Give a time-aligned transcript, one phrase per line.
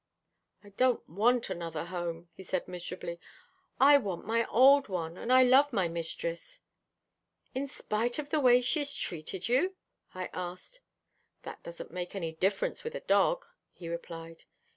[0.63, 3.19] "I don't want another home," he said miserably.
[3.79, 6.59] "I want my old one, and I love my mistress."
[7.53, 9.75] "In spite of the way she's treated you?"
[10.15, 10.81] I asked.
[11.43, 14.45] "That doesn't make any difference with a dog," he replied.